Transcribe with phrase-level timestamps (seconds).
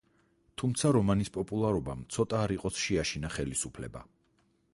[0.61, 4.07] თუმცა რომანის პოპულარობამ, ცოტა არ იყოს, შეაშინა ხელისუფლება.